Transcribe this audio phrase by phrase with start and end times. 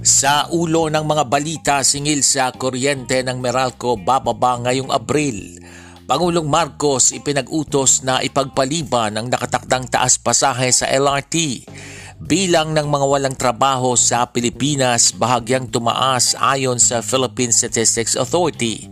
[0.00, 5.60] Sa ulo ng mga balita singil sa kuryente ng Meralco bababa ngayong Abril,
[6.08, 11.68] Pangulong Marcos ipinag-utos na ipagpaliban ang nakatakdang taas pasahe sa LRT.
[12.16, 18.88] Bilang ng mga walang trabaho sa Pilipinas bahagyang tumaas ayon sa Philippine Statistics Authority.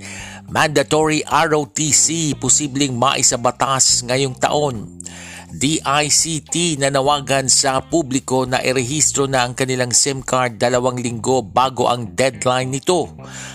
[0.53, 5.01] Mandatory ROTC posibleng maisabatas ngayong taon.
[5.49, 12.13] DICT nanawagan sa publiko na irehistro na ang kanilang SIM card dalawang linggo bago ang
[12.13, 13.09] deadline nito.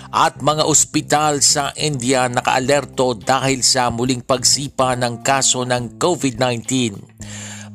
[0.09, 6.97] At mga ospital sa India nakaalerto dahil sa muling pagsipa ng kaso ng COVID-19.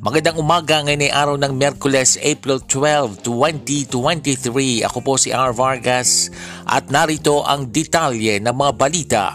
[0.03, 4.83] Magandang umaga ngayon ay araw ng Merkules, April 12, 2023.
[4.83, 5.55] Ako po si R.
[5.55, 6.27] Vargas
[6.67, 9.25] at narito ang detalye ng mga balita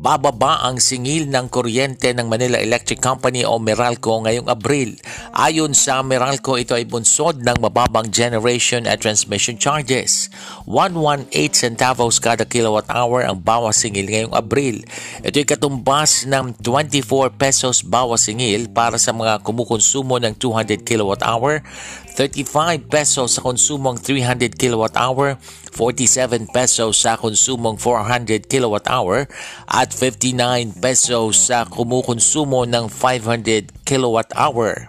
[0.00, 4.96] bababa ang singil ng kuryente ng Manila Electric Company o Meralco ngayong Abril.
[5.36, 10.32] Ayon sa Meralco, ito ay bunsod ng mababang generation at transmission charges.
[10.70, 14.86] 118 centavos kada kilowatt hour ang bawas singil ngayong Abril.
[15.26, 21.26] Ito ay katumbas ng 24 pesos bawas singil para sa mga kumukonsumo ng 200 kilowatt
[21.26, 21.66] hour,
[22.14, 25.42] 35 pesos sa konsumong 300 kilowatt hour,
[25.74, 29.26] 47 pesos sa konsumong 400 kilowatt hour
[29.66, 34.86] at 59 pesos sa kumukonsumo ng 500 kilowatt hour.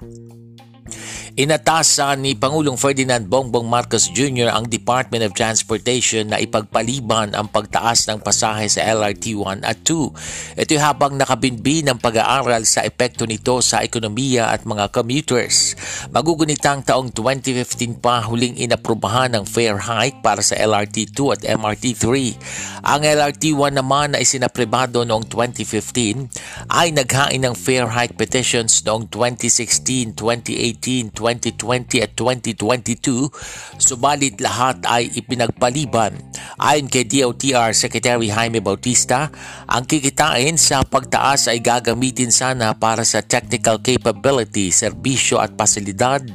[1.31, 4.51] Inatasan ni Pangulong Ferdinand Bongbong Marcos Jr.
[4.51, 10.59] ang Department of Transportation na ipagpaliban ang pagtaas ng pasahe sa LRT 1 at 2.
[10.59, 15.79] Ito habang nakabinbi ng pag-aaral sa epekto nito sa ekonomiya at mga commuters.
[16.11, 21.95] Magugunitang taong 2015 pa huling inaprubahan ng fare hike para sa LRT 2 at MRT
[21.95, 22.83] 3.
[22.91, 26.27] Ang LRT 1 naman na isinapribado noong 2015
[26.67, 33.29] ay naghain ng fare hike petitions noong 2016, 2018, 2020 at 2022
[33.77, 36.17] subalit lahat ay ipinagpaliban.
[36.57, 39.29] Ayon kay DOTR Secretary Jaime Bautista,
[39.69, 46.25] ang kikitain sa pagtaas ay gagamitin sana para sa technical capability, serbisyo at pasilidad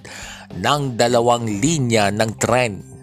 [0.54, 2.95] ng dalawang linya ng tren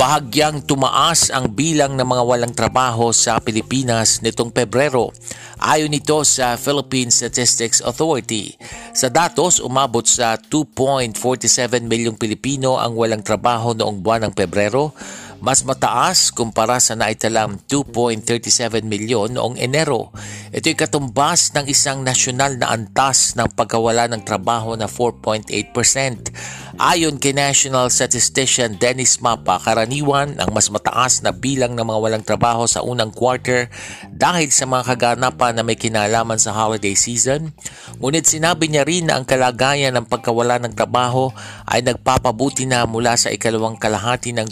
[0.00, 5.12] bahagyang tumaas ang bilang ng mga walang trabaho sa Pilipinas nitong Pebrero.
[5.60, 8.56] Ayon ito sa Philippine Statistics Authority.
[8.96, 14.96] Sa datos, umabot sa 2.47 milyong Pilipino ang walang trabaho noong buwan ng Pebrero
[15.40, 20.12] mas mataas kumpara sa naitalang 2.37 milyon noong Enero.
[20.52, 26.70] Ito'y katumbas ng isang nasyonal na antas ng pagkawala ng trabaho na 4.8%.
[26.80, 32.24] Ayon kay National Statistician Dennis Mapa, karaniwan ang mas mataas na bilang ng mga walang
[32.24, 33.68] trabaho sa unang quarter
[34.08, 37.52] dahil sa mga kaganapan na may kinalaman sa holiday season.
[38.00, 41.28] Ngunit sinabi niya rin na ang kalagayan ng pagkawala ng trabaho
[41.68, 44.48] ay nagpapabuti na mula sa ikalawang kalahati ng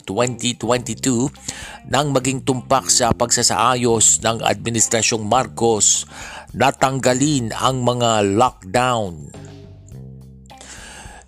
[0.82, 6.06] 2022 nang maging tumpak sa pagsasaayos ng Administrasyong Marcos
[6.54, 9.32] natanggalin ang mga lockdown.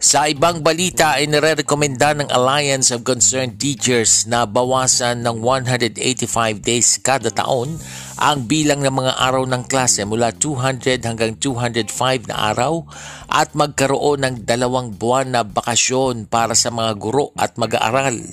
[0.01, 6.25] Sa ibang balita ay nire-rekomenda ng Alliance of Concerned Teachers na bawasan ng 185
[6.65, 7.77] days kada taon
[8.17, 12.81] ang bilang ng mga araw ng klase mula 200 hanggang 205 na araw
[13.29, 18.25] at magkaroon ng dalawang buwan na bakasyon para sa mga guro at mag-aaral.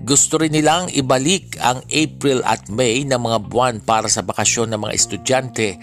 [0.00, 4.88] Gusto rin nilang ibalik ang April at May na mga buwan para sa bakasyon ng
[4.88, 5.76] mga estudyante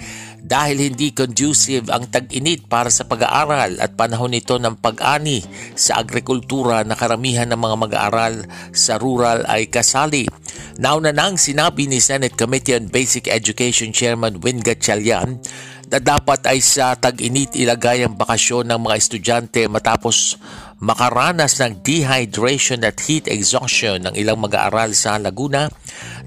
[0.43, 6.85] dahil hindi conducive ang tag-init para sa pag-aaral at panahon nito ng pag-ani sa agrikultura
[6.87, 8.33] na karamihan ng mga mag-aaral
[8.71, 10.29] sa rural ay kasali.
[10.77, 15.41] Nauna nang sinabi ni Senate Committee on Basic Education Chairman Win Gatchalian
[15.87, 20.35] na dapat ay sa tag-init ilagay ang bakasyon ng mga estudyante matapos
[20.77, 25.69] makaranas ng dehydration at heat exhaustion ng ilang mag-aaral sa Laguna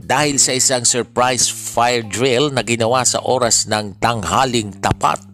[0.02, 5.30] dahil sa isang surprise fire drill na ginawa sa oras ng tanghaling tapat.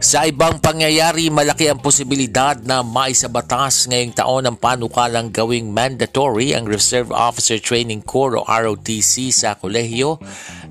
[0.00, 6.64] Sa ibang pangyayari, malaki ang posibilidad na maisabatas ngayong taon ang panukalang gawing mandatory ang
[6.64, 10.16] Reserve Officer Training Corps o ROTC sa kolehiyo,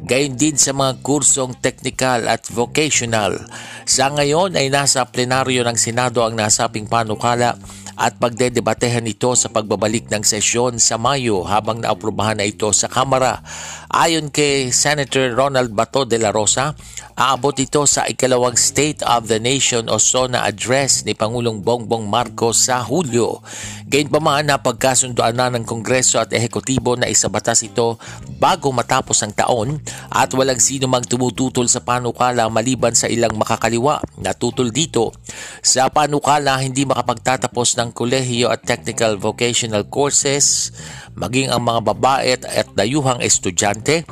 [0.10, 3.38] gayon din sa mga kursong technical at vocational.
[3.86, 7.54] Sa ngayon ay nasa plenaryo ng Senado ang nasaping panukala
[8.00, 13.44] at pagdedebatehan ito sa pagbabalik ng sesyon sa Mayo habang naaprubahan na ito sa Kamara.
[13.92, 16.80] Ayon kay Senator Ronald Bato de la Rosa,
[17.20, 22.72] aabot ito sa ikalawang State of the Nation o SONA address ni Pangulong Bongbong Marcos
[22.72, 23.44] sa Hulyo.
[23.90, 28.00] Gayunpaman na pagkasundoan na ng Kongreso at Ehekutibo na isabatas ito
[28.40, 29.82] bago matapos ang taon
[30.14, 35.12] at walang sino mang tumututol sa panukala maliban sa ilang makakaliwa na tutol dito.
[35.60, 40.74] Sa panukala hindi makapagtatapos ng kolehiyo at technical vocational courses
[41.18, 44.06] maging ang mga babae at dayuhang estudyante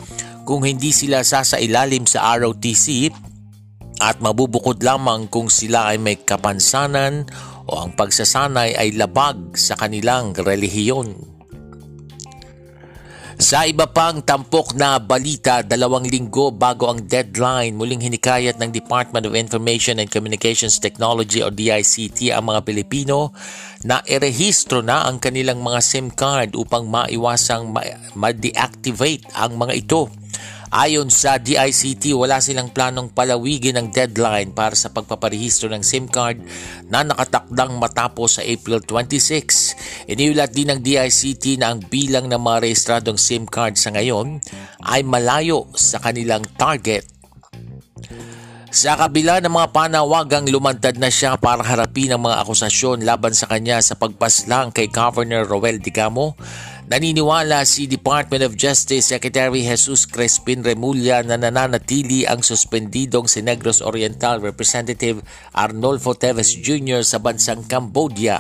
[0.48, 3.12] kung hindi sila sasailalim sa ROTC
[4.00, 7.26] at mabubukod lamang kung sila ay may kapansanan
[7.68, 11.37] o ang pagsasanay ay labag sa kanilang relihiyon.
[13.38, 19.30] Sa iba pang tampok na balita, dalawang linggo bago ang deadline, muling hinikayat ng Department
[19.30, 23.30] of Information and Communications Technology o DICT ang mga Pilipino
[23.86, 27.70] na irehistro na ang kanilang mga SIM card upang maiwasang
[28.18, 30.10] ma-deactivate ang mga ito.
[30.68, 36.44] Ayon sa DICT, wala silang planong palawigin ang deadline para sa pagpaparehistro ng SIM card
[36.92, 40.12] na nakatakdang matapos sa April 26.
[40.12, 44.44] Iniulat din ng DICT na ang bilang ng mga rehistradong SIM card sa ngayon
[44.84, 47.08] ay malayo sa kanilang target
[48.68, 53.50] sa kabila ng mga panawagang lumantad na siya para harapin ang mga akusasyon laban sa
[53.50, 56.36] kanya sa pagpaslang kay Governor Roel Digamo,
[56.88, 63.84] Naniniwala si Department of Justice Secretary Jesus Crespin Remulla na nananatili ang suspendidong si Negros
[63.84, 65.20] Oriental Representative
[65.52, 67.04] Arnolfo Teves Jr.
[67.04, 68.40] sa bansang Cambodia.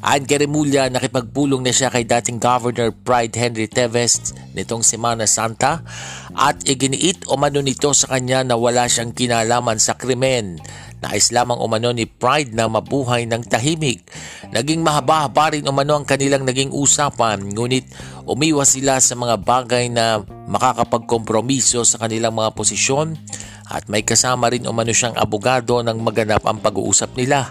[0.00, 5.84] Ayon kay Remulla, nakipagpulong na siya kay dating Governor Pride Henry Teves nitong Semana Santa
[6.32, 10.64] at iginiit o mano nito sa kanya na wala siyang kinalaman sa krimen
[11.02, 14.06] Nais lamang umano ni Pride na mabuhay ng tahimik.
[14.54, 17.90] Naging mahaba-haba rin umano ang kanilang naging usapan ngunit
[18.22, 23.18] umiwas sila sa mga bagay na makakapagkompromiso sa kanilang mga posisyon
[23.66, 27.50] at may kasama rin umano siyang abogado ng maganap ang pag-uusap nila.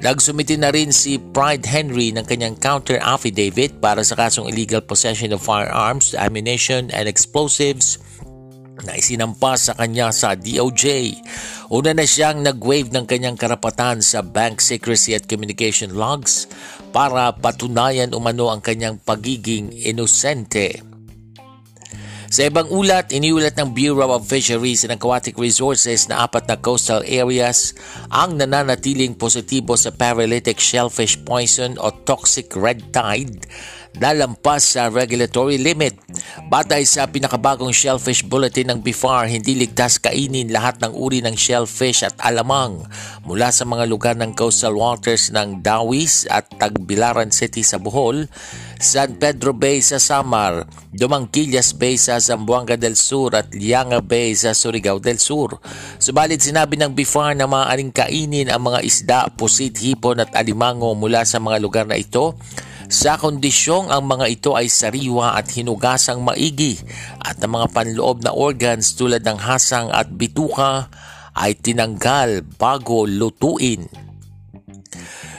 [0.00, 5.36] Nagsumiti na rin si Pride Henry ng kanyang counter affidavit para sa kasong illegal possession
[5.36, 8.00] of firearms, ammunition, and explosives
[8.84, 11.16] na isinampa sa kanya sa DOJ.
[11.72, 16.50] Una na siyang nag-waive ng kanyang karapatan sa bank secrecy at communication logs
[16.92, 20.84] para patunayan umano ang kanyang pagiging inosente.
[22.26, 27.06] Sa ibang ulat, iniulat ng Bureau of Fisheries and Aquatic Resources na apat na coastal
[27.06, 27.70] areas
[28.10, 33.46] ang nananatiling positibo sa paralytic shellfish poison o toxic red tide
[34.00, 35.96] lalampas sa regulatory limit.
[36.46, 42.04] Batay sa pinakabagong shellfish bulletin ng BIFAR, hindi ligtas kainin lahat ng uri ng shellfish
[42.04, 42.84] at alamang
[43.24, 48.28] mula sa mga lugar ng coastal waters ng Dawis at Tagbilaran City sa Bohol,
[48.76, 54.52] San Pedro Bay sa Samar, Dumangkillas Bay sa Zamboanga del Sur at Lianga Bay sa
[54.52, 55.58] Surigao del Sur.
[55.96, 61.24] Subalit sinabi ng BIFAR na maaaring kainin ang mga isda, pusit, hipon at alimango mula
[61.24, 62.36] sa mga lugar na ito
[62.86, 66.78] sa kondisyong ang mga ito ay sariwa at hinugasang maigi
[67.18, 70.86] at ang mga panloob na organs tulad ng hasang at bituka
[71.34, 74.05] ay tinanggal bago lutuin.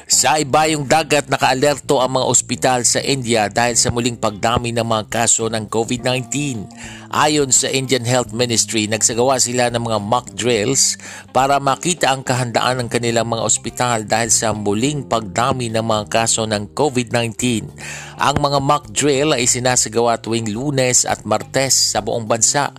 [0.08, 5.12] Sa ibayong dagat, nakaalerto ang mga ospital sa India dahil sa muling pagdami ng mga
[5.12, 6.64] kaso ng COVID-19.
[7.12, 10.96] Ayon sa Indian Health Ministry, nagsagawa sila ng mga mock drills
[11.36, 16.48] para makita ang kahandaan ng kanilang mga ospital dahil sa muling pagdami ng mga kaso
[16.48, 17.68] ng COVID-19.
[18.16, 22.72] Ang mga mock drill ay sinasagawa tuwing lunes at martes sa buong bansa.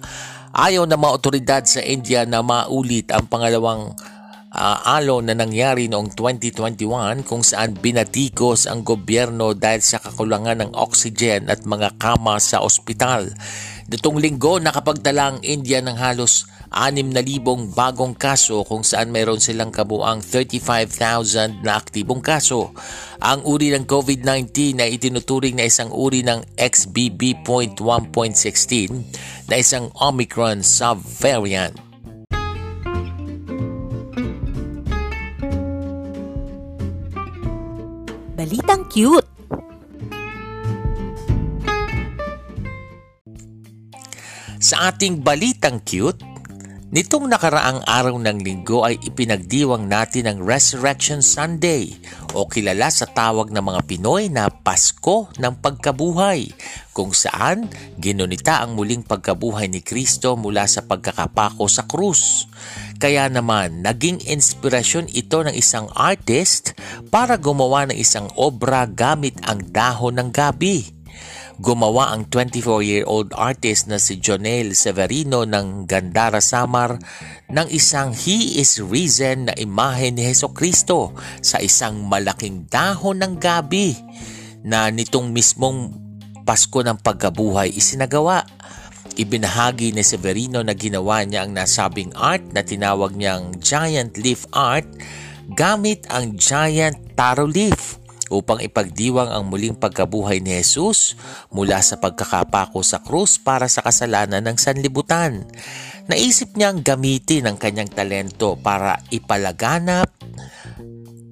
[0.56, 3.92] Ayaw ng mga otoridad sa India na maulit ang pangalawang
[4.52, 10.72] uh, alon na nangyari noong 2021 kung saan binatikos ang gobyerno dahil sa kakulangan ng
[10.76, 13.28] oxygen at mga kama sa ospital.
[13.88, 20.20] Nitong linggo nakapagtala ang India ng halos 6,000 bagong kaso kung saan mayroon silang kabuang
[20.20, 22.76] 35,000 na aktibong kaso.
[23.24, 27.80] Ang uri ng COVID-19 na itinuturing na isang uri ng XBB.1.16
[29.48, 31.87] na isang Omicron subvariant.
[38.38, 39.26] Balitang cute!
[44.62, 46.22] Sa ating balitang cute,
[46.88, 51.92] Nitong nakaraang araw ng linggo ay ipinagdiwang natin ang Resurrection Sunday
[52.32, 56.48] o kilala sa tawag ng mga Pinoy na Pasko ng Pagkabuhay
[56.96, 57.68] kung saan
[58.00, 62.48] ginunita ang muling pagkabuhay ni Kristo mula sa pagkakapako sa krus.
[62.96, 66.72] Kaya naman, naging inspirasyon ito ng isang artist
[67.12, 70.97] para gumawa ng isang obra gamit ang dahon ng gabi
[71.58, 77.02] gumawa ang 24-year-old artist na si Jonel Severino ng Gandara Samar
[77.50, 83.42] ng isang He is Risen na imahe ni Heso Kristo sa isang malaking dahon ng
[83.42, 83.98] gabi
[84.62, 86.06] na nitong mismong
[86.46, 88.46] Pasko ng pagkabuhay isinagawa.
[89.18, 94.86] Ibinahagi ni Severino na ginawa niya ang nasabing art na tinawag niyang giant leaf art
[95.58, 97.98] gamit ang giant taro leaf
[98.28, 101.16] upang ipagdiwang ang muling pagkabuhay ni Jesus
[101.52, 105.44] mula sa pagkakapako sa krus para sa kasalanan ng sanlibutan.
[106.08, 110.08] Naisip niyang gamitin ang kanyang talento para ipalaganap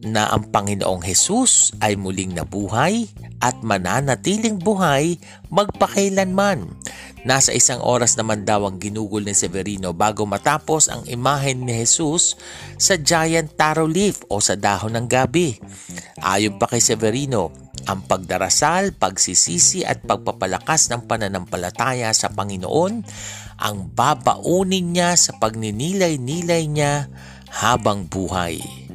[0.07, 3.11] na ang Panginoong Jesus ay muling nabuhay
[3.43, 5.19] at mananatiling buhay
[5.51, 6.71] magpakailanman.
[7.27, 12.39] Nasa isang oras naman daw ang ginugol ni Severino bago matapos ang imahen ni Jesus
[12.79, 15.59] sa giant taro leaf o sa dahon ng gabi.
[16.23, 17.51] Ayon pa kay Severino,
[17.91, 23.03] ang pagdarasal, pagsisisi at pagpapalakas ng pananampalataya sa Panginoon
[23.59, 27.11] ang babaunin niya sa pagninilay-nilay niya
[27.51, 28.86] habang buhay.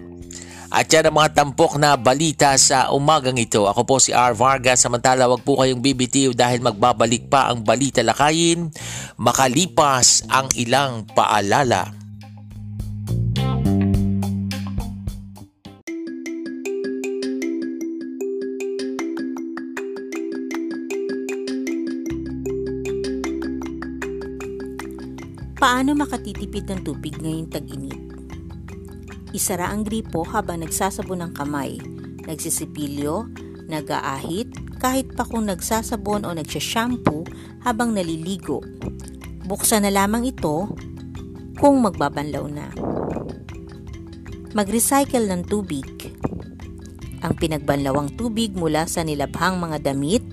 [0.71, 3.67] At yan ang mga tampok na balita sa umagang ito.
[3.67, 4.31] Ako po si R.
[4.31, 4.79] Vargas.
[4.79, 8.71] Samantala, wag po kayong BBTO dahil magbabalik pa ang balita lakayin
[9.19, 11.91] makalipas ang ilang paalala.
[25.61, 28.00] Paano makatitipid ng tubig ngayong tag-init?
[29.31, 31.79] Isara ang gripo habang nagsasabon ng kamay,
[32.27, 33.31] nagsisipilyo,
[33.71, 34.51] nag-aahit,
[34.83, 37.23] kahit pa kung nagsasabon o nagsashampoo
[37.63, 38.59] habang naliligo.
[39.47, 40.67] Buksan na lamang ito
[41.55, 42.67] kung magbabanlaw na.
[44.51, 45.87] Mag-recycle ng tubig.
[47.23, 50.25] Ang pinagbanlawang tubig mula sa nilabhang mga damit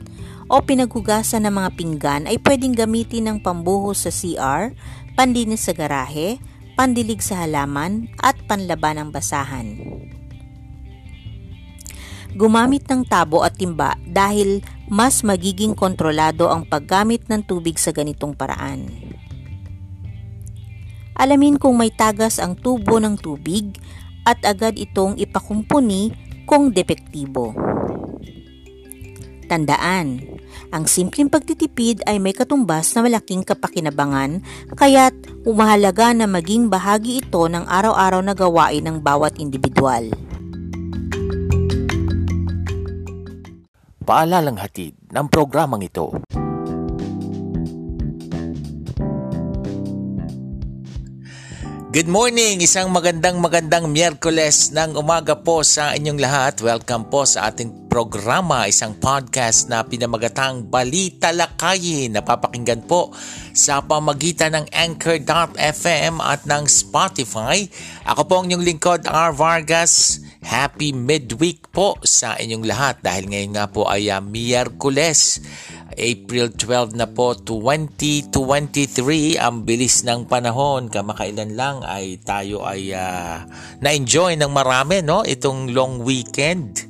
[0.49, 4.73] o pinaghugasan ng mga pinggan ay pwedeng gamitin ng pambuhos sa CR,
[5.15, 6.41] pandinis sa garahe,
[6.79, 9.83] pandilig sa halaman at panlaban ng basahan.
[12.39, 18.31] Gumamit ng tabo at timba dahil mas magiging kontrolado ang paggamit ng tubig sa ganitong
[18.31, 18.87] paraan.
[21.19, 23.75] Alamin kung may tagas ang tubo ng tubig
[24.23, 26.15] at agad itong ipakumpuni
[26.47, 27.59] kung depektibo.
[29.51, 30.38] Tandaan,
[30.69, 34.45] ang simpleng pagtitipid ay may katumbas na malaking kapakinabangan
[34.77, 35.17] kaya't
[35.49, 40.13] umahalaga na maging bahagi ito ng araw-araw na gawain ng bawat individual.
[44.05, 46.17] Paalalang hatid ng programang ito.
[51.99, 52.63] Good morning!
[52.63, 56.63] Isang magandang magandang Miyerkules ng umaga po sa inyong lahat.
[56.63, 62.15] Welcome po sa ating programa, isang podcast na pinamagatang Balita Lakayin.
[62.15, 63.11] Napapakinggan po
[63.51, 67.67] sa pamagitan ng Anchor.fm at ng Spotify.
[68.07, 69.35] Ako po ang inyong lingkod, R.
[69.35, 70.23] Vargas.
[70.39, 73.03] Happy midweek po sa inyong lahat.
[73.03, 75.43] Dahil ngayon nga po ay uh, Miyerkules.
[75.99, 80.87] April 12 na po 2023 ang bilis ng panahon.
[80.87, 83.43] Kamakailan lang ay tayo ay uh,
[83.83, 85.27] na-enjoy ng marami no?
[85.27, 86.87] Itong long weekend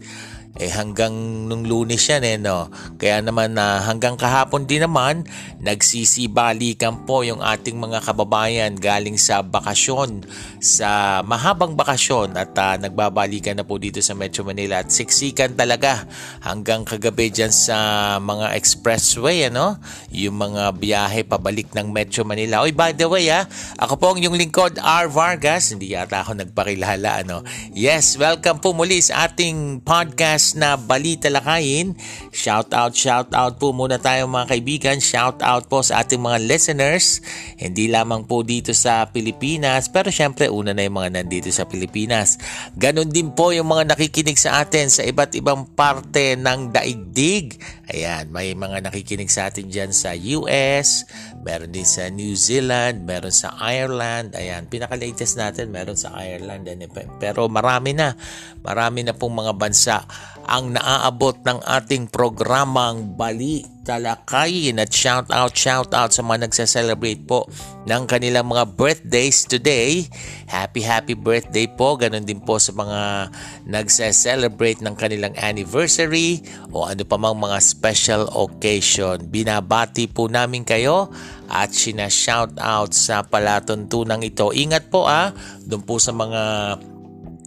[0.59, 1.15] eh hanggang
[1.47, 2.67] nung lunes yan eh no.
[2.99, 5.23] Kaya naman na uh, hanggang kahapon din naman
[5.63, 10.27] nagsisibalikan po yung ating mga kababayan galing sa bakasyon
[10.59, 16.03] sa mahabang bakasyon at uh, nagbabalikan na po dito sa Metro Manila at siksikan talaga
[16.43, 19.79] hanggang kagabi dyan sa mga expressway ano
[20.11, 22.67] yung mga biyahe pabalik ng Metro Manila.
[22.67, 23.47] Oy by the way ah,
[23.79, 25.07] ako po ang yung lingkod R.
[25.07, 25.71] Vargas.
[25.71, 27.47] Hindi yata ako nagpakilala ano.
[27.71, 31.99] Yes, welcome po muli sa ating podcast na Balita Lakayin.
[32.31, 34.97] Shout out, shout out po muna tayo mga kaibigan.
[35.03, 37.25] Shout out po sa ating mga listeners.
[37.59, 42.39] Hindi lamang po dito sa Pilipinas, pero syempre una na yung mga nandito sa Pilipinas.
[42.79, 47.59] Ganon din po yung mga nakikinig sa atin sa iba't ibang parte ng daigdig.
[47.89, 51.09] Ayan, may mga nakikinig sa atin dyan sa US,
[51.41, 54.37] meron din sa New Zealand, meron sa Ireland.
[54.37, 56.69] Ayan, pinaka-latest natin meron sa Ireland.
[57.17, 58.13] Pero marami na,
[58.61, 60.05] marami na pong mga bansa
[60.49, 67.25] ang naaabot ng ating programang Balita talakayin at shout out, shout out sa mga nagsa-celebrate
[67.25, 67.49] po
[67.89, 70.05] ng kanilang mga birthdays today.
[70.45, 71.97] Happy, happy birthday po.
[71.97, 73.33] Ganon din po sa mga
[73.65, 79.25] nagsa-celebrate ng kanilang anniversary o ano pa mang mga special occasion.
[79.25, 81.09] Binabati po namin kayo
[81.49, 84.53] at sina-shout out sa palatuntunang ito.
[84.53, 85.33] Ingat po ah,
[85.65, 86.77] doon po sa mga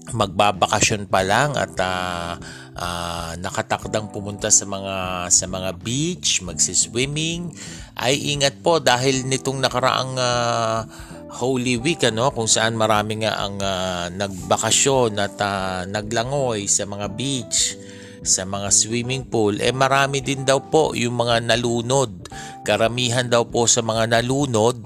[0.10, 2.36] magbabakasyon pa lang at uh,
[2.76, 7.52] uh, nakatakdang pumunta sa mga sa mga beach, magsi-swimming,
[8.00, 10.80] ay ingat po dahil nitong nakaraang uh,
[11.32, 17.08] Holy Week ano kung saan marami nga ang uh, nagbakasyon at uh, naglangoy sa mga
[17.16, 17.80] beach
[18.22, 22.30] sa mga swimming pool eh marami din daw po yung mga nalunod.
[22.62, 24.78] Karamihan daw po sa mga nalunod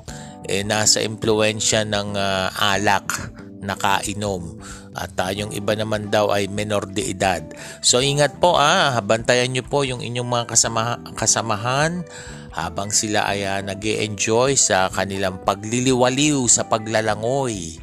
[0.46, 4.56] eh nasa impluensya ng uh, alak nakainom
[4.96, 7.44] at uh, yung iba naman daw ay menor de edad.
[7.84, 12.08] So ingat po ah, bantayan nyo po yung inyong mga kasama, kasamahan
[12.56, 17.76] habang sila ay uh, ah, nag enjoy sa kanilang pagliliwaliw sa paglalangoy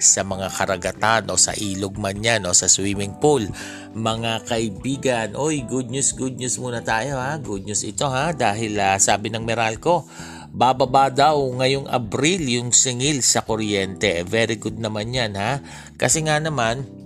[0.00, 3.44] sa mga karagatan o sa ilog man yan o sa swimming pool.
[3.92, 7.36] Mga kaibigan, oy good news, good news muna tayo ha.
[7.36, 10.08] Good news ito ha dahil uh, sabi ng Meralco,
[10.50, 14.26] bababa daw ngayong Abril yung singil sa kuryente.
[14.26, 15.62] Very good naman yan ha.
[15.94, 17.00] Kasi nga naman,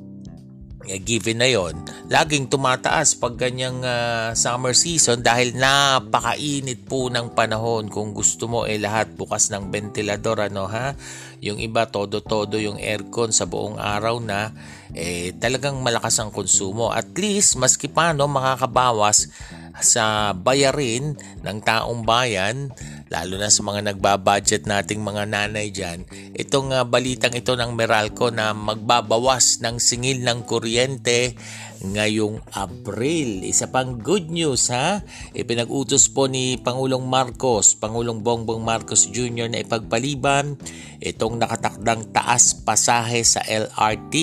[0.85, 1.81] eh, given na yon
[2.13, 8.69] laging tumataas pag ganyang uh, summer season dahil napakainit po ng panahon kung gusto mo
[8.69, 10.93] eh lahat bukas ng ventilador ano ha
[11.41, 14.53] yung iba todo-todo yung aircon sa buong araw na
[14.93, 19.33] eh talagang malakas ang konsumo at least maski paano makakabawas
[19.81, 22.71] sa bayarin ng taong bayan
[23.13, 28.33] lalo na sa mga nagbabudget nating mga nanay dyan, itong uh, balitang ito ng Meralco
[28.33, 31.37] na magbabawas ng singil ng kuryente
[31.85, 33.45] ngayong Abril.
[33.45, 35.05] Isa pang good news ha,
[35.37, 39.53] ipinag-utos po ni Pangulong Marcos, Pangulong Bongbong Marcos Jr.
[39.53, 40.57] na ipagpaliban
[41.05, 44.15] itong nakatakdang taas pasahe sa LRT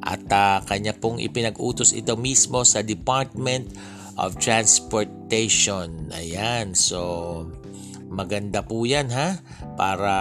[0.00, 3.72] at uh, kanya pong ipinag-utos ito mismo sa Department
[4.20, 6.12] of Transportation.
[6.12, 7.44] Ayan, so
[8.10, 9.38] maganda po yan ha?
[9.78, 10.14] Para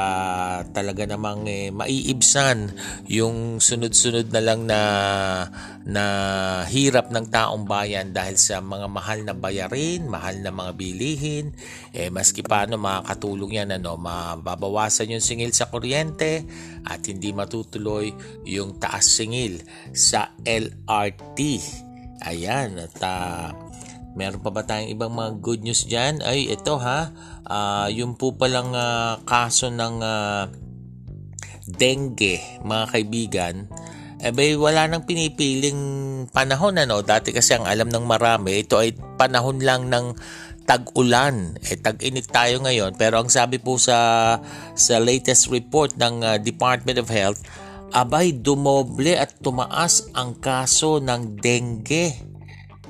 [0.72, 2.72] talaga namang eh, maiibsan
[3.10, 4.82] yung sunod-sunod na lang na
[5.90, 6.06] na
[6.70, 11.52] hirap ng taong bayan dahil sa mga mahal na bayarin, mahal na mga bilihin,
[11.92, 16.46] eh maski paano makakatulong yan ano, mababawasan yung singil sa kuryente
[16.86, 18.14] at hindi matutuloy
[18.46, 21.40] yung taas singil sa LRT.
[22.20, 23.69] Ayan, at uh,
[24.18, 26.26] Meron pa ba tayong ibang mga good news dyan?
[26.26, 27.14] Ay, ito ha.
[27.46, 30.50] Uh, yung po palang uh, kaso ng uh,
[31.70, 33.56] dengue, mga kaibigan.
[34.20, 35.80] Eh bay, wala nang pinipiling
[36.34, 37.06] panahon ano.
[37.06, 40.18] Dati kasi ang alam ng marami, ito ay panahon lang ng
[40.66, 41.56] tag-ulan.
[41.64, 42.98] Eh tag-init tayo ngayon.
[42.98, 44.38] Pero ang sabi po sa
[44.74, 47.40] sa latest report ng uh, Department of Health,
[47.94, 52.39] abay dumoble at tumaas ang kaso ng dengue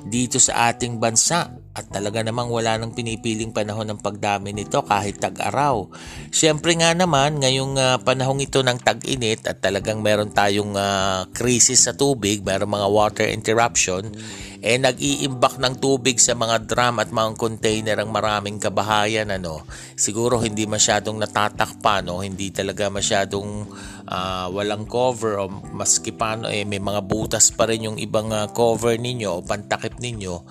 [0.05, 5.23] dito sa ating bansa at talaga namang wala nang pinipiling panahon ng pagdami nito kahit
[5.23, 5.87] tag-araw.
[6.27, 11.87] Siyempre nga naman ngayong uh, panahong ito ng tag-init at talagang meron tayong uh, krisis
[11.87, 14.11] sa tubig, meron mga water interruption,
[14.59, 19.63] eh nag-iimbak ng tubig sa mga drum at mga container ang maraming kabahayan ano.
[19.95, 23.71] Siguro hindi masyadong natatakpan no, hindi talaga masyadong
[24.09, 28.51] uh, walang cover o maski paano eh may mga butas pa rin yung ibang uh,
[28.51, 30.43] cover ninyo o pantakip ninyo.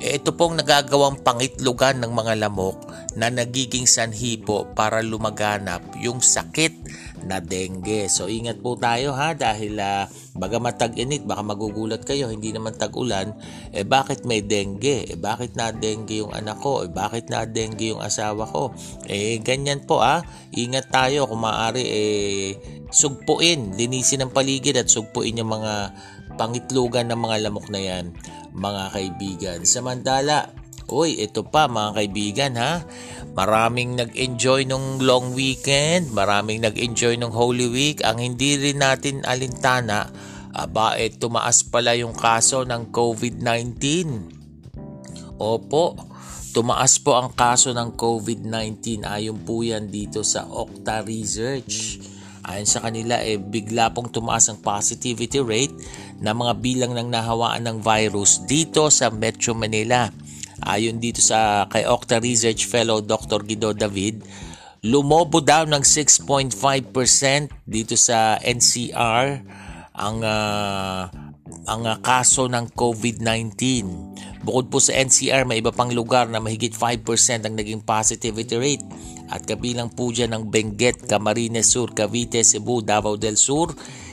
[0.00, 2.78] Eh, ito pong nagagawang pangitlugan ng mga lamok
[3.18, 6.70] na nagiging sanhi po para lumaganap yung sakit
[7.26, 8.06] na dengue.
[8.06, 10.06] So ingat po tayo ha dahil uh,
[10.38, 13.34] bagamat tag-init baka magugulat kayo hindi naman tag-ulan
[13.74, 15.10] eh bakit may dengue?
[15.10, 16.86] Eh bakit na dengue yung anak ko?
[16.86, 18.70] Eh bakit na dengue yung asawa ko?
[19.10, 20.22] Eh ganyan po ah.
[20.54, 22.54] Ingat tayo kung maaari eh
[22.94, 25.90] sugpuin, linisin ang paligid at sugpuin yung mga
[26.38, 28.14] pangitlugan ng mga lamok na yan
[28.54, 29.58] mga kaibigan.
[29.62, 30.50] Samantala,
[30.90, 32.82] uy, ito pa mga kaibigan ha.
[33.32, 38.02] Maraming nag-enjoy nung long weekend, maraming nag-enjoy nung Holy Week.
[38.02, 40.10] Ang hindi rin natin alintana,
[40.50, 43.78] aba, eh, tumaas pala yung kaso ng COVID-19.
[45.38, 45.94] Opo,
[46.50, 52.02] tumaas po ang kaso ng COVID-19 ayon po yan dito sa Okta Research.
[52.50, 55.76] Ayon sa kanila, eh, bigla pong tumaas ang positivity rate
[56.18, 60.10] ng mga bilang ng nahawaan ng virus dito sa Metro Manila.
[60.64, 63.40] Ayon dito sa kay Okta Research Fellow Dr.
[63.40, 64.20] Guido David,
[64.84, 66.52] lumobo daw ng 6.5%
[67.64, 69.26] dito sa NCR
[69.96, 71.08] ang uh,
[71.68, 73.56] ang uh, kaso ng COVID-19.
[74.40, 78.86] Bukod po sa NCR, may iba pang lugar na mahigit 5% ang naging positivity rate
[79.28, 83.70] at kabilang po dyan ang Benguet, Camarines Sur, Cavite, Cebu, Davao del Sur.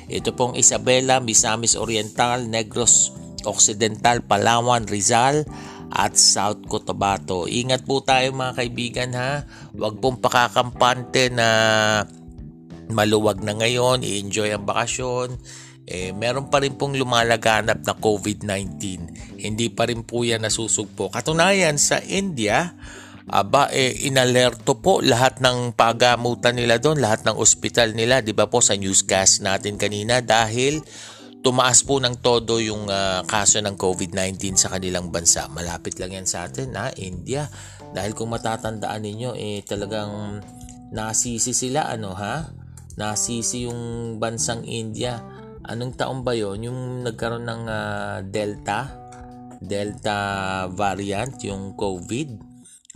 [0.07, 3.15] Ito pong Isabela, Misamis Oriental, Negros
[3.47, 5.47] Occidental, Palawan, Rizal
[5.91, 7.47] at South Cotabato.
[7.47, 9.43] Ingat po tayo mga kaibigan ha.
[9.75, 11.47] Huwag pong pakakampante na
[12.91, 15.39] maluwag na ngayon, i-enjoy ang bakasyon
[15.87, 18.75] eh, meron pa rin pong lumalaganap na COVID-19.
[19.39, 21.07] Hindi pa rin po yan nasusugpo.
[21.07, 22.75] Katunayan sa India,
[23.31, 28.51] aba eh, inalerto po lahat ng pagamutan nila doon, lahat ng ospital nila, 'di ba
[28.51, 30.83] po sa newscast natin kanina dahil
[31.47, 35.47] tumaas po ng todo yung uh, kaso ng COVID-19 sa kanilang bansa.
[35.47, 37.47] Malapit lang yan sa atin, ha, India.
[37.95, 40.43] Dahil kung matatandaan ninyo, eh talagang
[40.91, 42.51] nasisi sila, ano ha?
[42.99, 45.23] Nasisi yung bansang India
[45.63, 48.87] anong taon ba yon yung nagkaroon ng uh, Delta
[49.59, 50.19] Delta
[50.71, 52.47] variant yung COVID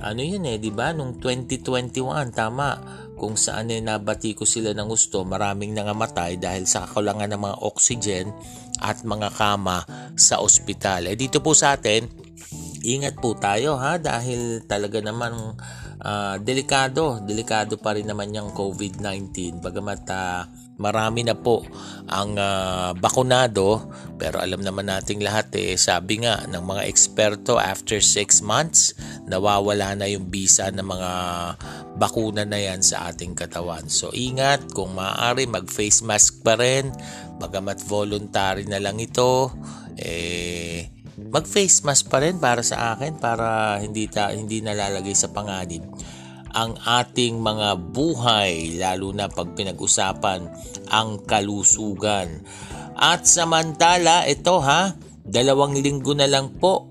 [0.02, 0.90] ano yun eh, di ba?
[0.98, 2.74] Nung 2021, tama.
[3.22, 7.58] Kung saan eh nabati ko sila ng gusto, maraming nangamatay dahil sa kakulangan ng mga
[7.62, 8.34] oxygen
[8.82, 9.86] at mga kama
[10.18, 11.06] sa ospital.
[11.06, 12.10] Eh dito po sa atin,
[12.82, 15.38] ingat po tayo ha dahil talaga naman
[16.02, 19.62] uh, delikado, delikado pa rin naman yung COVID-19.
[19.62, 20.42] Bagamat uh,
[20.82, 21.62] marami na po
[22.10, 23.86] ang uh, bakunado.
[24.18, 28.98] Pero alam naman nating lahat eh sabi nga ng mga eksperto after 6 months
[29.30, 31.12] nawawala na yung bisa ng mga
[32.02, 33.86] bakuna na yan sa ating katawan.
[33.86, 34.74] So ingat.
[34.74, 36.90] Kung maaari mag face mask pa rin.
[37.38, 39.54] Bagamat voluntary na lang ito
[40.02, 40.90] eh
[41.30, 45.84] mag face mask pa rin para sa akin para hindi ta hindi nalalagay sa panganib
[46.52, 50.48] ang ating mga buhay lalo na pag pinag-usapan
[50.92, 52.44] ang kalusugan.
[52.96, 56.88] At samantala ito ha, dalawang linggo na lang po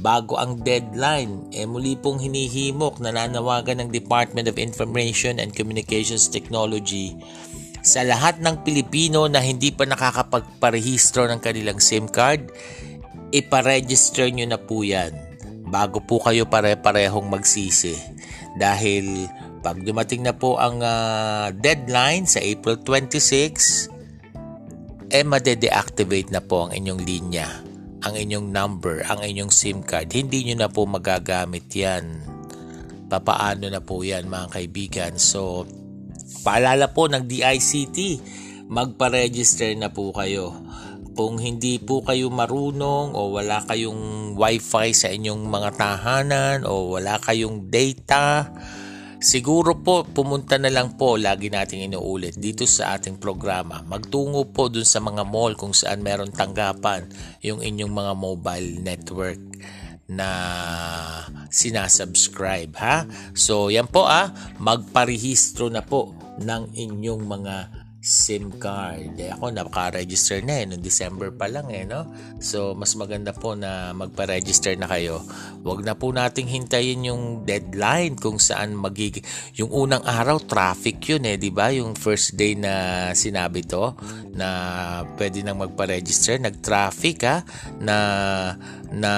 [0.00, 1.52] bago ang deadline.
[1.52, 7.14] E muli pong hinihimok nananawagan ng Department of Information and Communications Technology
[7.82, 12.54] sa lahat ng Pilipino na hindi pa nakakapagparehistro ng kanilang SIM card,
[13.34, 15.10] iparegister nyo na po yan
[15.66, 17.98] bago po kayo pare-parehong magsisi
[18.56, 19.28] dahil
[19.62, 23.92] pag dumating na po ang uh, deadline sa April 26,
[25.12, 27.48] eh made-deactivate na po ang inyong linya,
[28.02, 30.10] ang inyong number, ang inyong SIM card.
[30.10, 32.26] Hindi nyo na po magagamit yan.
[33.06, 35.12] Papaano na po yan mga kaibigan.
[35.20, 35.68] So,
[36.42, 37.98] paalala po ng DICT,
[38.72, 40.56] magpa-register na po kayo
[41.12, 47.20] kung hindi po kayo marunong o wala kayong wifi sa inyong mga tahanan o wala
[47.20, 48.48] kayong data,
[49.20, 53.84] siguro po pumunta na lang po, lagi nating inuulit dito sa ating programa.
[53.84, 57.06] Magtungo po dun sa mga mall kung saan meron tanggapan
[57.44, 59.40] yung inyong mga mobile network
[60.08, 60.28] na
[61.52, 63.04] sinasubscribe ha.
[63.36, 69.14] So yan po ah, magparehistro na po ng inyong mga SIM card.
[69.14, 72.02] Eh, ako naka-register na eh, noong December pa lang eh, no?
[72.42, 75.22] So, mas maganda po na magpa-register na kayo.
[75.62, 79.22] Huwag na po nating hintayin yung deadline kung saan magig...
[79.54, 81.70] Yung unang araw, traffic yun eh, di ba?
[81.70, 83.94] Yung first day na sinabi to,
[84.34, 84.48] na
[85.14, 87.46] pwede nang magpa-register, nag-traffic ha,
[87.78, 87.96] na
[88.92, 89.12] na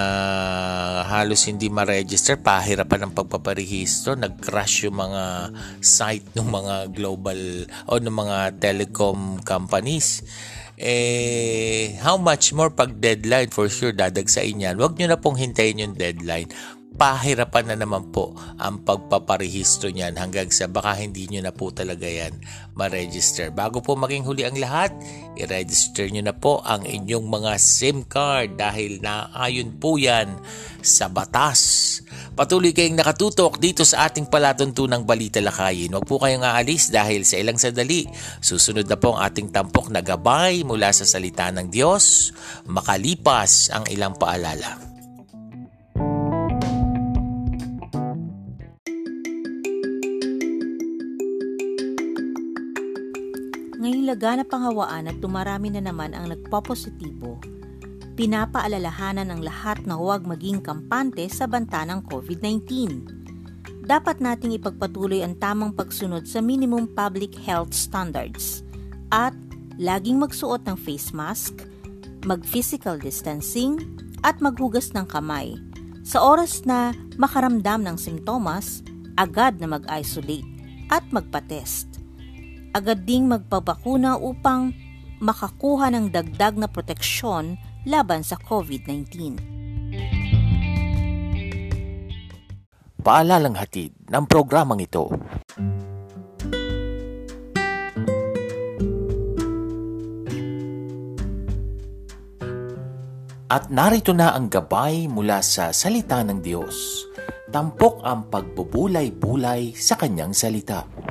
[1.10, 5.50] halos hindi ma-register, pahirapan ng pagpaparehistro, nag-crash yung mga
[5.82, 8.38] site ng mga global o ng mga
[8.74, 10.26] telecom companies.
[10.74, 14.74] Eh, how much more pag deadline for sure dadagsain yan.
[14.74, 16.50] Huwag nyo na pong hintayin yung deadline
[16.94, 22.06] pahirapan na naman po ang pagpaparehistro niyan hanggang sa baka hindi nyo na po talaga
[22.06, 22.38] yan
[22.74, 23.54] ma-register.
[23.54, 24.90] Bago po maging huli ang lahat,
[25.38, 30.38] i-register nyo na po ang inyong mga SIM card dahil naayon po yan
[30.82, 32.02] sa batas.
[32.34, 35.94] Patuloy kayong nakatutok dito sa ating palatuntunang balita lakayin.
[35.94, 38.06] Huwag po kayong aalis dahil sa ilang sandali,
[38.42, 42.34] susunod na po ang ating tampok na gabay mula sa salita ng Diyos,
[42.66, 44.93] makalipas ang ilang paalala.
[54.14, 54.70] Laganap ang
[55.10, 57.34] at tumarami na naman ang nagpopositibo,
[58.14, 62.62] pinapaalalahanan ng lahat na huwag maging kampante sa banta ng COVID-19.
[63.82, 68.62] Dapat nating ipagpatuloy ang tamang pagsunod sa minimum public health standards
[69.10, 69.34] at
[69.82, 71.66] laging magsuot ng face mask,
[72.22, 73.82] mag-physical distancing,
[74.22, 75.58] at maghugas ng kamay.
[76.06, 78.78] Sa oras na makaramdam ng simptomas,
[79.18, 80.46] agad na mag-isolate
[80.86, 81.93] at magpa-test
[82.74, 84.74] agad ding magpabakuna upang
[85.22, 87.54] makakuha ng dagdag na proteksyon
[87.86, 89.54] laban sa COVID-19.
[93.04, 95.12] paalalang hatid ng programang ito.
[103.44, 107.06] At narito na ang gabay mula sa salita ng Diyos.
[107.54, 111.03] Tampok ang pagbubulay-bulay sa kanyang salita.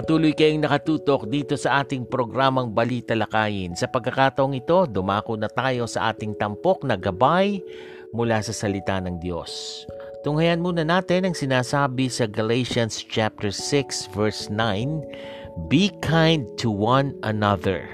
[0.00, 3.76] Patuloy kayong nakatutok dito sa ating programang Balita Lakayin.
[3.76, 7.60] Sa pagkakataong ito, dumako na tayo sa ating tampok na gabay
[8.08, 9.84] mula sa salita ng Diyos.
[10.24, 17.12] Tunghayan muna natin ang sinasabi sa Galatians chapter 6 verse 9, Be kind to one
[17.20, 17.84] another.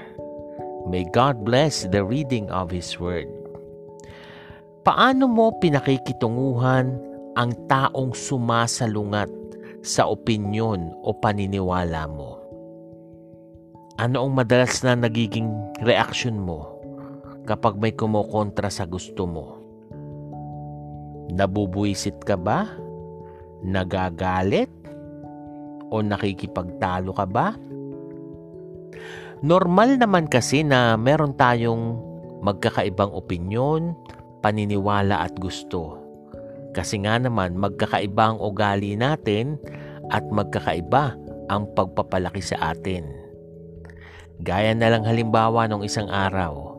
[0.87, 3.27] May God bless the reading of His Word.
[4.87, 6.87] Paano mo pinakikitunguhan
[7.35, 9.46] ang taong sumasalungat
[9.87, 12.43] sa opinyon o paniniwala mo?
[13.97, 15.49] Ano ang madalas na nagiging
[15.81, 16.77] reaksyon mo
[17.47, 19.45] kapag may kumokontra sa gusto mo?
[21.31, 22.67] Nabubuisit ka ba?
[23.63, 24.69] Nagagalit?
[25.87, 27.55] O nakikipagtalo ka ba?
[29.39, 31.95] Normal naman kasi na meron tayong
[32.43, 33.95] magkakaibang opinyon,
[34.43, 36.06] paniniwala at gusto.
[36.77, 39.57] Kasi nga naman magkakaiba ang ugali natin
[40.13, 41.17] at magkakaiba
[41.49, 43.01] ang pagpapalaki sa atin.
[44.45, 46.77] Gaya na lang halimbawa nung isang araw,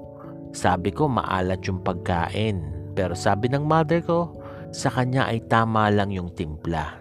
[0.54, 2.62] sabi ko maalat yung pagkain.
[2.94, 4.38] Pero sabi ng mother ko,
[4.70, 6.94] sa kanya ay tama lang yung timpla.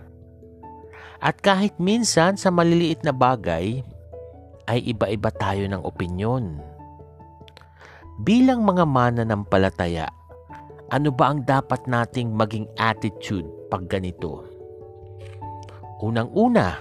[1.21, 3.85] At kahit minsan sa maliliit na bagay,
[4.65, 6.57] ay iba-iba tayo ng opinyon.
[8.25, 10.09] Bilang mga mananampalataya,
[10.87, 14.47] ano ba ang dapat nating maging attitude pag ganito?
[15.99, 16.79] Unang-una,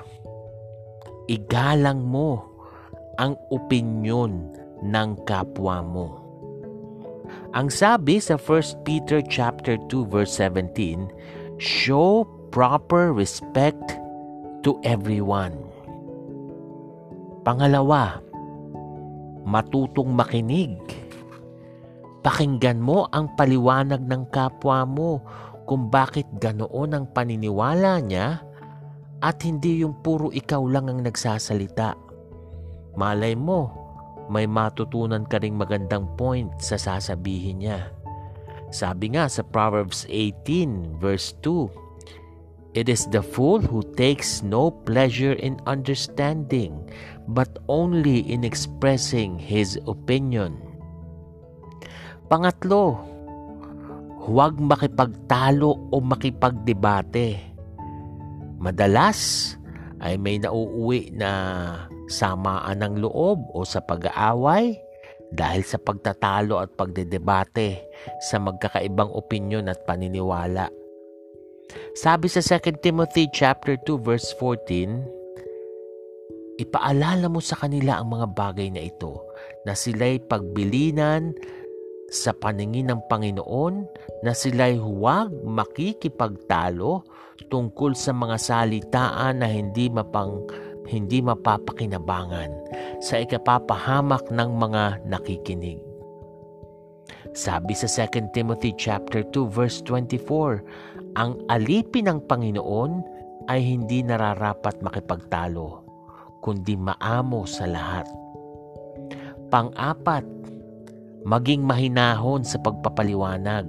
[1.27, 2.45] igalang mo
[3.19, 4.53] ang opinyon
[4.85, 6.09] ng kapwa mo.
[7.57, 11.09] Ang sabi sa 1 Peter chapter 2 verse 17,
[11.57, 13.97] show proper respect
[14.61, 15.57] to everyone.
[17.43, 18.21] Pangalawa,
[19.47, 20.77] matutong makinig.
[22.27, 25.23] Pakinggan mo ang paliwanag ng kapwa mo
[25.63, 28.43] kung bakit ganoon ang paniniwala niya
[29.23, 31.95] at hindi yung puro ikaw lang ang nagsasalita.
[32.99, 33.71] Malay mo,
[34.27, 37.95] may matutunan ka ring magandang point sa sasabihin niya.
[38.75, 45.39] Sabi nga sa Proverbs 18 verse 2, It is the fool who takes no pleasure
[45.39, 46.91] in understanding,
[47.31, 50.66] but only in expressing his opinion.
[52.27, 52.99] Pangatlo,
[54.27, 57.39] huwag makipagtalo o makipagdebate.
[58.59, 59.55] Madalas
[60.03, 61.31] ay may nauuwi na
[62.11, 64.75] samaan ng loob o sa pag-aaway
[65.31, 67.87] dahil sa pagtatalo at pagdedebate
[68.27, 70.67] sa magkakaibang opinyon at paniniwala.
[71.95, 78.67] Sabi sa 2 Timothy chapter 2 verse 14, ipaalala mo sa kanila ang mga bagay
[78.75, 79.15] na ito
[79.63, 81.31] na sila'y pagbilinan
[82.11, 83.75] sa paningin ng Panginoon
[84.23, 87.03] na sila'y huwag makikipagtalo
[87.51, 90.47] tungkol sa mga salitaan na hindi mapang
[90.87, 92.51] hindi mapapakinabangan
[93.03, 95.83] sa ikapapahamak ng mga nakikinig.
[97.35, 103.03] Sabi sa 2 Timothy chapter 2 verse 24, ang alipin ng Panginoon
[103.51, 105.83] ay hindi nararapat makipagtalo,
[106.41, 108.07] kundi maamo sa lahat.
[109.51, 110.27] Pang-apat,
[111.27, 113.67] maging mahinahon sa pagpapaliwanag.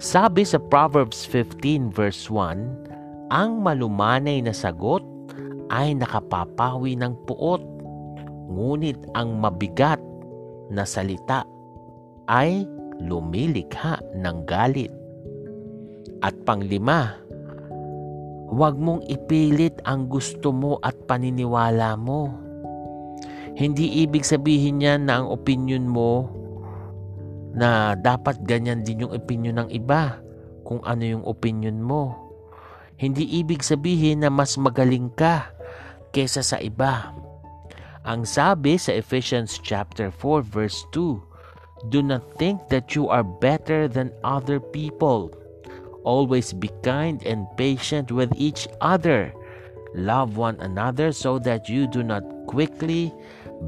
[0.00, 5.04] Sabi sa Proverbs 15 verse 1, ang malumanay na sagot
[5.68, 7.60] ay nakapapawi ng puot,
[8.48, 10.00] ngunit ang mabigat
[10.72, 11.44] na salita
[12.32, 12.64] ay
[12.96, 14.90] lumilikha ng galit.
[16.24, 17.12] At panglima,
[18.48, 22.32] huwag mong ipilit ang gusto mo at paniniwala mo.
[23.52, 26.39] Hindi ibig sabihin niyan na ang opinion mo
[27.54, 30.22] na dapat ganyan din yung opinion ng iba
[30.62, 32.14] kung ano yung opinion mo.
[33.00, 35.50] Hindi ibig sabihin na mas magaling ka
[36.12, 37.16] kesa sa iba.
[38.04, 43.88] Ang sabi sa Ephesians chapter 4 verse 2, Do not think that you are better
[43.88, 45.32] than other people.
[46.04, 49.32] Always be kind and patient with each other.
[49.96, 53.12] Love one another so that you do not quickly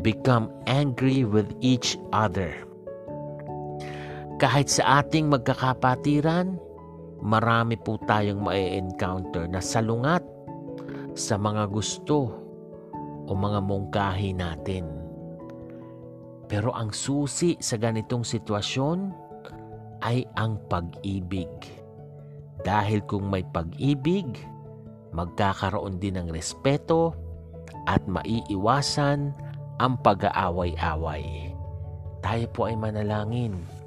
[0.01, 2.53] become angry with each other.
[4.43, 6.59] Kahit sa ating magkakapatiran,
[7.23, 10.27] marami po tayong ma-encounter na salungat
[11.15, 12.27] sa mga gusto
[13.23, 14.91] o mga mungkahi natin.
[16.51, 18.99] Pero ang susi sa ganitong sitwasyon
[20.03, 21.47] ay ang pag-ibig.
[22.67, 24.27] Dahil kung may pag-ibig,
[25.15, 27.15] magkakaroon din ng respeto
[27.87, 29.31] at maiiwasan
[29.79, 31.55] ang pag-aaway-away.
[32.27, 33.82] Tayo po ay manalangin.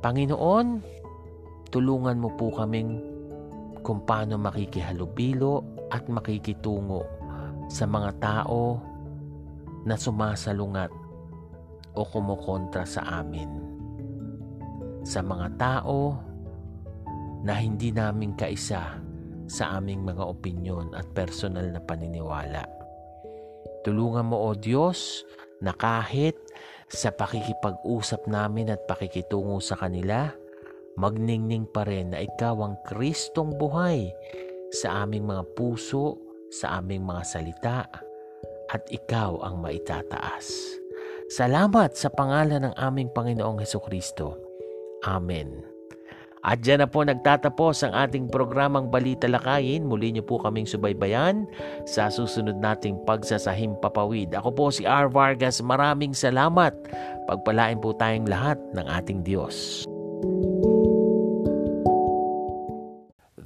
[0.00, 0.80] Panginoon,
[1.68, 2.96] tulungan mo po kaming
[3.84, 5.60] kung paano makikihalubilo
[5.92, 7.04] at makikitungo
[7.68, 8.80] sa mga tao
[9.84, 10.88] na sumasalungat
[11.92, 13.48] o kumukontra sa amin.
[15.04, 16.16] Sa mga tao
[17.44, 19.00] na hindi namin kaisa
[19.50, 22.64] sa aming mga opinyon at personal na paniniwala.
[23.84, 25.28] Tulungan mo o Diyos
[25.60, 26.36] na kahit
[26.90, 30.34] sa pakikipag-usap namin at pakikitungo sa kanila,
[30.98, 34.10] magningning pa rin na ikaw ang Kristong buhay
[34.74, 36.18] sa aming mga puso,
[36.50, 37.86] sa aming mga salita,
[38.70, 40.78] at ikaw ang maitataas.
[41.30, 44.34] Salamat sa pangalan ng aming Panginoong Heso Kristo.
[45.06, 45.79] Amen.
[46.40, 49.84] At dyan na po nagtatapos ang ating programang Balita Lakayin.
[49.84, 51.44] Muli niyo po kaming subaybayan
[51.84, 54.32] sa susunod nating pagsasahim papawid.
[54.32, 55.12] Ako po si R.
[55.12, 55.60] Vargas.
[55.60, 56.72] Maraming salamat.
[57.28, 59.84] Pagpalain po tayong lahat ng ating Diyos.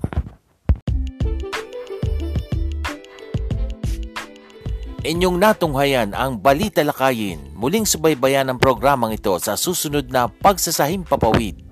[5.06, 7.54] Inyong natunghayan ang Balita Lakayin.
[7.54, 11.62] Muling subaybayan ang programang ito sa susunod na Pagsasahim Papawid.